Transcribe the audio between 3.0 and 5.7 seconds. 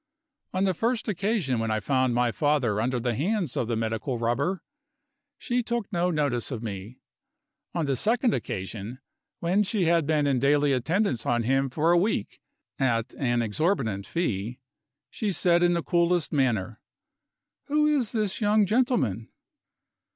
hands of the Medical Rubber, she